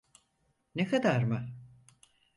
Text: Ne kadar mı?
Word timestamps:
Ne 0.75 0.87
kadar 0.87 1.23
mı? 1.23 1.49